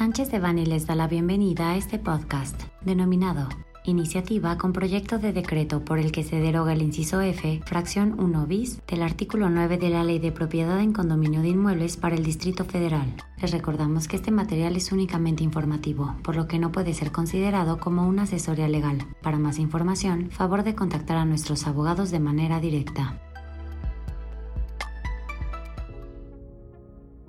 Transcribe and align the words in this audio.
Sánchez 0.00 0.30
de 0.30 0.38
Bani 0.38 0.64
les 0.64 0.86
da 0.86 0.94
la 0.94 1.08
bienvenida 1.08 1.72
a 1.72 1.76
este 1.76 1.98
podcast, 1.98 2.58
denominado 2.80 3.50
Iniciativa 3.84 4.56
con 4.56 4.72
proyecto 4.72 5.18
de 5.18 5.34
decreto 5.34 5.84
por 5.84 5.98
el 5.98 6.10
que 6.10 6.24
se 6.24 6.36
deroga 6.36 6.72
el 6.72 6.80
inciso 6.80 7.20
F, 7.20 7.60
fracción 7.66 8.18
1 8.18 8.46
bis, 8.46 8.80
del 8.86 9.02
artículo 9.02 9.50
9 9.50 9.76
de 9.76 9.90
la 9.90 10.02
Ley 10.02 10.18
de 10.18 10.32
Propiedad 10.32 10.80
en 10.80 10.94
Condominio 10.94 11.42
de 11.42 11.48
Inmuebles 11.48 11.98
para 11.98 12.14
el 12.14 12.24
Distrito 12.24 12.64
Federal. 12.64 13.14
Les 13.42 13.50
recordamos 13.50 14.08
que 14.08 14.16
este 14.16 14.30
material 14.30 14.74
es 14.74 14.90
únicamente 14.90 15.44
informativo, 15.44 16.14
por 16.22 16.34
lo 16.34 16.48
que 16.48 16.58
no 16.58 16.72
puede 16.72 16.94
ser 16.94 17.12
considerado 17.12 17.78
como 17.78 18.08
una 18.08 18.22
asesoría 18.22 18.68
legal. 18.68 19.06
Para 19.20 19.38
más 19.38 19.58
información, 19.58 20.30
favor 20.30 20.62
de 20.62 20.74
contactar 20.74 21.18
a 21.18 21.26
nuestros 21.26 21.66
abogados 21.66 22.10
de 22.10 22.20
manera 22.20 22.58
directa. 22.58 23.20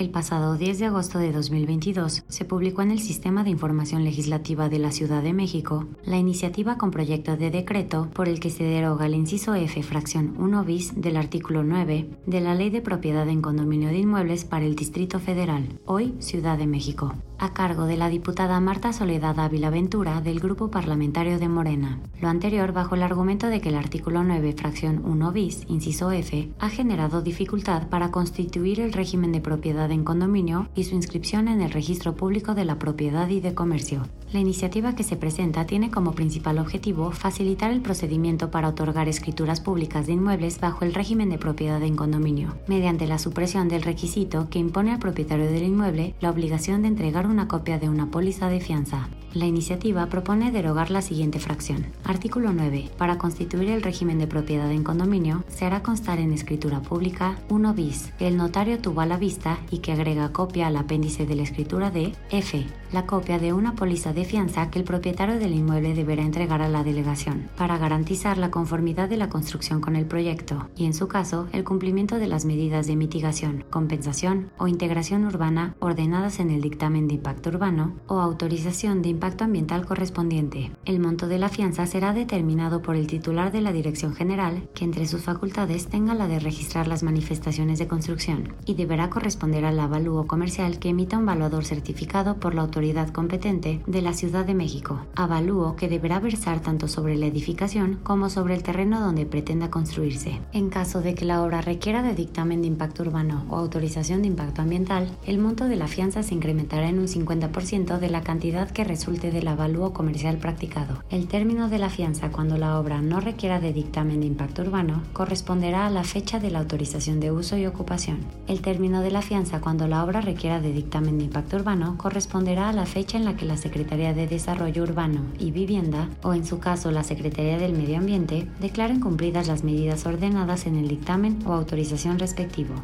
El 0.00 0.08
pasado 0.08 0.56
10 0.56 0.78
de 0.78 0.86
agosto 0.86 1.18
de 1.18 1.30
2022 1.30 2.24
se 2.26 2.44
publicó 2.46 2.80
en 2.80 2.90
el 2.90 3.00
Sistema 3.00 3.44
de 3.44 3.50
Información 3.50 4.02
Legislativa 4.02 4.70
de 4.70 4.78
la 4.78 4.92
Ciudad 4.92 5.22
de 5.22 5.34
México 5.34 5.88
la 6.06 6.16
iniciativa 6.16 6.78
con 6.78 6.90
proyecto 6.90 7.36
de 7.36 7.50
decreto 7.50 8.08
por 8.14 8.26
el 8.26 8.40
que 8.40 8.48
se 8.48 8.64
deroga 8.64 9.04
el 9.04 9.14
inciso 9.14 9.54
F 9.54 9.82
fracción 9.82 10.36
1 10.38 10.64
bis 10.64 10.98
del 10.98 11.18
artículo 11.18 11.64
9 11.64 12.08
de 12.24 12.40
la 12.40 12.54
Ley 12.54 12.70
de 12.70 12.80
Propiedad 12.80 13.28
en 13.28 13.42
Condominio 13.42 13.90
de 13.90 13.98
Inmuebles 13.98 14.46
para 14.46 14.64
el 14.64 14.74
Distrito 14.74 15.18
Federal, 15.18 15.78
hoy 15.84 16.14
Ciudad 16.18 16.56
de 16.56 16.66
México 16.66 17.12
a 17.40 17.54
cargo 17.54 17.86
de 17.86 17.96
la 17.96 18.10
diputada 18.10 18.60
Marta 18.60 18.92
Soledad 18.92 19.40
Ávila 19.40 19.70
Ventura 19.70 20.20
del 20.20 20.40
Grupo 20.40 20.70
Parlamentario 20.70 21.38
de 21.38 21.48
Morena. 21.48 21.98
Lo 22.20 22.28
anterior 22.28 22.72
bajo 22.72 22.94
el 22.94 23.02
argumento 23.02 23.46
de 23.46 23.62
que 23.62 23.70
el 23.70 23.76
artículo 23.76 24.22
9, 24.22 24.52
fracción 24.52 25.02
1 25.04 25.32
bis, 25.32 25.64
inciso 25.66 26.10
F, 26.12 26.50
ha 26.58 26.68
generado 26.68 27.22
dificultad 27.22 27.88
para 27.88 28.10
constituir 28.10 28.80
el 28.80 28.92
régimen 28.92 29.32
de 29.32 29.40
propiedad 29.40 29.89
en 29.92 30.04
condominio 30.04 30.68
y 30.74 30.84
su 30.84 30.94
inscripción 30.94 31.48
en 31.48 31.60
el 31.60 31.70
registro 31.70 32.14
público 32.14 32.54
de 32.54 32.64
la 32.64 32.78
propiedad 32.78 33.28
y 33.28 33.40
de 33.40 33.54
comercio. 33.54 34.02
La 34.32 34.38
iniciativa 34.38 34.94
que 34.94 35.02
se 35.02 35.16
presenta 35.16 35.66
tiene 35.66 35.90
como 35.90 36.12
principal 36.12 36.58
objetivo 36.58 37.10
facilitar 37.10 37.72
el 37.72 37.80
procedimiento 37.80 38.50
para 38.50 38.68
otorgar 38.68 39.08
escrituras 39.08 39.60
públicas 39.60 40.06
de 40.06 40.12
inmuebles 40.12 40.60
bajo 40.60 40.84
el 40.84 40.94
régimen 40.94 41.30
de 41.30 41.38
propiedad 41.38 41.82
en 41.82 41.96
condominio, 41.96 42.54
mediante 42.68 43.08
la 43.08 43.18
supresión 43.18 43.68
del 43.68 43.82
requisito 43.82 44.48
que 44.48 44.60
impone 44.60 44.92
al 44.92 45.00
propietario 45.00 45.46
del 45.46 45.64
inmueble 45.64 46.14
la 46.20 46.30
obligación 46.30 46.82
de 46.82 46.88
entregar 46.88 47.26
una 47.26 47.48
copia 47.48 47.78
de 47.78 47.88
una 47.88 48.10
póliza 48.10 48.48
de 48.48 48.60
fianza. 48.60 49.08
La 49.32 49.46
iniciativa 49.46 50.06
propone 50.06 50.50
derogar 50.50 50.90
la 50.90 51.02
siguiente 51.02 51.38
fracción. 51.38 51.86
Artículo 52.04 52.52
9. 52.52 52.90
Para 52.98 53.16
constituir 53.16 53.70
el 53.70 53.82
régimen 53.82 54.18
de 54.18 54.26
propiedad 54.26 54.70
en 54.72 54.82
condominio, 54.82 55.44
se 55.48 55.64
hará 55.64 55.84
constar 55.84 56.18
en 56.18 56.32
escritura 56.32 56.82
pública 56.82 57.38
1 57.48 57.74
bis, 57.74 58.12
el 58.18 58.36
notario 58.36 58.80
tuvo 58.80 59.02
a 59.02 59.06
la 59.06 59.16
vista 59.16 59.58
y 59.70 59.78
que 59.80 59.92
agrega 59.92 60.32
copia 60.32 60.66
al 60.66 60.76
apéndice 60.76 61.26
de 61.26 61.34
la 61.34 61.42
escritura 61.42 61.90
de 61.90 62.12
F, 62.30 62.66
la 62.92 63.06
copia 63.06 63.38
de 63.38 63.52
una 63.52 63.74
póliza 63.74 64.12
de 64.12 64.24
fianza 64.24 64.70
que 64.70 64.78
el 64.78 64.84
propietario 64.84 65.38
del 65.38 65.54
inmueble 65.54 65.94
deberá 65.94 66.22
entregar 66.22 66.62
a 66.62 66.68
la 66.68 66.82
delegación, 66.82 67.48
para 67.56 67.78
garantizar 67.78 68.38
la 68.38 68.50
conformidad 68.50 69.08
de 69.08 69.16
la 69.16 69.28
construcción 69.28 69.80
con 69.80 69.96
el 69.96 70.06
proyecto 70.06 70.68
y, 70.76 70.86
en 70.86 70.94
su 70.94 71.08
caso, 71.08 71.48
el 71.52 71.64
cumplimiento 71.64 72.18
de 72.18 72.26
las 72.26 72.44
medidas 72.44 72.86
de 72.86 72.96
mitigación, 72.96 73.64
compensación 73.70 74.50
o 74.58 74.66
integración 74.66 75.24
urbana 75.24 75.74
ordenadas 75.78 76.40
en 76.40 76.50
el 76.50 76.60
dictamen 76.60 77.08
de 77.08 77.14
impacto 77.14 77.50
urbano 77.50 77.94
o 78.06 78.20
autorización 78.20 79.02
de 79.02 79.10
impacto 79.10 79.44
ambiental 79.44 79.86
correspondiente. 79.86 80.72
El 80.84 81.00
monto 81.00 81.28
de 81.28 81.38
la 81.38 81.48
fianza 81.48 81.86
será 81.86 82.12
determinado 82.12 82.82
por 82.82 82.96
el 82.96 83.06
titular 83.06 83.52
de 83.52 83.60
la 83.60 83.72
Dirección 83.72 84.14
General, 84.14 84.68
que 84.74 84.84
entre 84.84 85.06
sus 85.06 85.22
facultades 85.22 85.86
tenga 85.86 86.14
la 86.14 86.28
de 86.28 86.40
registrar 86.40 86.88
las 86.88 87.02
manifestaciones 87.02 87.78
de 87.78 87.88
construcción, 87.88 88.54
y 88.66 88.74
deberá 88.74 89.10
corresponder 89.10 89.64
al 89.70 89.80
avalúo 89.80 90.26
comercial 90.26 90.78
que 90.78 90.90
emita 90.90 91.16
un 91.16 91.26
valuador 91.26 91.64
certificado 91.64 92.36
por 92.36 92.54
la 92.54 92.62
autoridad 92.62 93.08
competente 93.08 93.80
de 93.86 94.02
la 94.02 94.12
Ciudad 94.12 94.44
de 94.44 94.54
México, 94.54 95.00
avalúo 95.14 95.76
que 95.76 95.88
deberá 95.88 96.20
versar 96.20 96.60
tanto 96.60 96.88
sobre 96.88 97.16
la 97.16 97.26
edificación 97.26 97.98
como 98.02 98.28
sobre 98.30 98.54
el 98.54 98.62
terreno 98.62 99.00
donde 99.00 99.26
pretenda 99.26 99.70
construirse. 99.70 100.40
En 100.52 100.70
caso 100.70 101.00
de 101.00 101.14
que 101.14 101.24
la 101.24 101.42
obra 101.42 101.60
requiera 101.60 102.02
de 102.02 102.14
dictamen 102.14 102.62
de 102.62 102.68
impacto 102.68 103.02
urbano 103.02 103.44
o 103.48 103.56
autorización 103.56 104.22
de 104.22 104.28
impacto 104.28 104.62
ambiental, 104.62 105.08
el 105.24 105.38
monto 105.38 105.66
de 105.66 105.76
la 105.76 105.86
fianza 105.86 106.22
se 106.22 106.34
incrementará 106.34 106.88
en 106.88 106.98
un 106.98 107.06
50% 107.06 107.98
de 107.98 108.10
la 108.10 108.22
cantidad 108.22 108.70
que 108.70 108.84
resulte 108.84 109.30
del 109.30 109.48
avalúo 109.48 109.92
comercial 109.92 110.38
practicado. 110.38 111.02
El 111.10 111.26
término 111.28 111.68
de 111.68 111.78
la 111.78 111.90
fianza 111.90 112.30
cuando 112.30 112.58
la 112.58 112.78
obra 112.78 113.00
no 113.00 113.20
requiera 113.20 113.60
de 113.60 113.72
dictamen 113.72 114.20
de 114.20 114.26
impacto 114.26 114.62
urbano 114.62 115.02
corresponderá 115.12 115.86
a 115.86 115.90
la 115.90 116.04
fecha 116.04 116.40
de 116.40 116.50
la 116.50 116.58
autorización 116.58 117.20
de 117.20 117.30
uso 117.30 117.56
y 117.56 117.66
ocupación. 117.66 118.18
El 118.46 118.60
término 118.60 119.00
de 119.00 119.10
la 119.10 119.22
fianza 119.22 119.49
cuando 119.58 119.88
la 119.88 120.04
obra 120.04 120.20
requiera 120.20 120.60
de 120.60 120.72
dictamen 120.72 121.18
de 121.18 121.24
impacto 121.24 121.56
urbano 121.56 121.98
corresponderá 121.98 122.68
a 122.68 122.72
la 122.72 122.86
fecha 122.86 123.18
en 123.18 123.24
la 123.24 123.34
que 123.36 123.44
la 123.44 123.56
Secretaría 123.56 124.14
de 124.14 124.28
Desarrollo 124.28 124.84
Urbano 124.84 125.22
y 125.40 125.50
Vivienda, 125.50 126.08
o 126.22 126.34
en 126.34 126.46
su 126.46 126.60
caso 126.60 126.92
la 126.92 127.02
Secretaría 127.02 127.58
del 127.58 127.72
Medio 127.72 127.98
Ambiente, 127.98 128.46
declaren 128.60 129.00
cumplidas 129.00 129.48
las 129.48 129.64
medidas 129.64 130.06
ordenadas 130.06 130.66
en 130.66 130.76
el 130.76 130.86
dictamen 130.86 131.40
o 131.46 131.52
autorización 131.52 132.20
respectivo. 132.20 132.74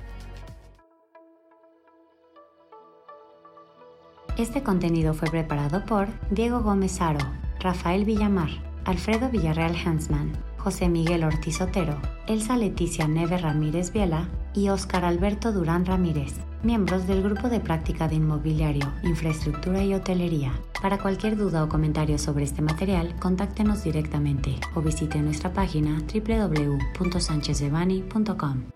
Este 4.37 4.65
contenido 4.65 5.15
fue 5.15 5.31
preparado 5.31 5.85
por 5.87 6.09
Diego 6.31 6.61
Gómez 6.61 7.01
Aro, 7.01 7.25
Rafael 7.61 8.05
Villamar, 8.05 8.51
Alfredo 8.85 9.31
Villarreal 9.31 9.77
Hansman, 9.77 10.33
José 10.67 10.89
Miguel 10.89 11.23
Ortiz 11.23 11.61
Otero, 11.61 11.97
Elsa 12.27 12.57
Leticia 12.57 13.07
Neve 13.07 13.39
Ramírez 13.39 13.93
Viela 13.93 14.29
y 14.53 14.69
Óscar 14.69 15.05
Alberto 15.05 15.53
Durán 15.53 15.87
Ramírez, 15.87 16.33
miembros 16.65 17.07
del 17.07 17.23
Grupo 17.23 17.49
de 17.49 17.61
Práctica 17.61 18.09
de 18.09 18.17
Inmobiliario, 18.17 18.93
Infraestructura 19.05 19.85
y 19.85 19.95
Hotelería. 19.95 20.61
Para 20.83 20.99
cualquier 20.99 21.37
duda 21.37 21.63
o 21.63 21.69
comentario 21.69 22.19
sobre 22.19 22.43
este 22.43 22.63
material, 22.63 23.15
contáctenos 23.21 23.85
directamente 23.85 24.59
o 24.75 24.83
visite 24.83 25.23
nuestra 25.23 25.53
página 25.53 26.03
www.sanchezdevani.com. 26.13 28.76